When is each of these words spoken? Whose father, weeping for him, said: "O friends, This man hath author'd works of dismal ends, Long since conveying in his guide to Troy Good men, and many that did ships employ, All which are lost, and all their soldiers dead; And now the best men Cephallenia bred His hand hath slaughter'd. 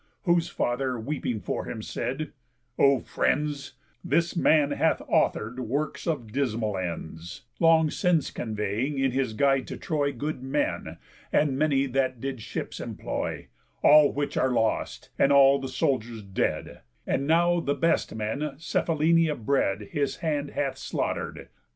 Whose 0.23 0.49
father, 0.49 0.99
weeping 0.99 1.41
for 1.41 1.65
him, 1.65 1.83
said: 1.83 2.31
"O 2.79 3.01
friends, 3.01 3.73
This 4.03 4.35
man 4.35 4.71
hath 4.71 4.99
author'd 5.01 5.59
works 5.59 6.07
of 6.07 6.31
dismal 6.31 6.75
ends, 6.75 7.43
Long 7.59 7.91
since 7.91 8.31
conveying 8.31 8.97
in 8.97 9.11
his 9.11 9.33
guide 9.33 9.67
to 9.67 9.77
Troy 9.77 10.11
Good 10.11 10.41
men, 10.41 10.97
and 11.31 11.55
many 11.55 11.85
that 11.85 12.19
did 12.19 12.41
ships 12.41 12.79
employ, 12.79 13.49
All 13.83 14.11
which 14.11 14.37
are 14.37 14.49
lost, 14.49 15.11
and 15.19 15.31
all 15.31 15.59
their 15.59 15.69
soldiers 15.69 16.23
dead; 16.23 16.81
And 17.05 17.27
now 17.27 17.59
the 17.59 17.75
best 17.75 18.15
men 18.15 18.55
Cephallenia 18.57 19.35
bred 19.35 19.89
His 19.91 20.15
hand 20.15 20.49
hath 20.49 20.79
slaughter'd. 20.79 21.47